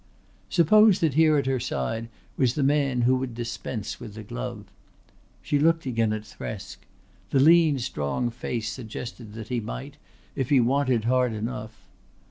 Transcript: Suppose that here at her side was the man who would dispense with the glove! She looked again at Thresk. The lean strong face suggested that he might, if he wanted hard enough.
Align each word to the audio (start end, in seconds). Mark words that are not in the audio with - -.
Suppose 0.49 0.97
that 0.99 1.13
here 1.13 1.37
at 1.37 1.45
her 1.45 1.59
side 1.59 2.09
was 2.35 2.55
the 2.55 2.63
man 2.63 3.01
who 3.01 3.15
would 3.17 3.35
dispense 3.35 3.99
with 3.99 4.15
the 4.15 4.23
glove! 4.23 4.65
She 5.43 5.59
looked 5.59 5.85
again 5.85 6.11
at 6.11 6.23
Thresk. 6.25 6.77
The 7.29 7.39
lean 7.39 7.77
strong 7.77 8.31
face 8.31 8.71
suggested 8.71 9.33
that 9.33 9.49
he 9.49 9.59
might, 9.59 9.97
if 10.35 10.49
he 10.49 10.59
wanted 10.59 11.03
hard 11.03 11.33
enough. 11.33 11.85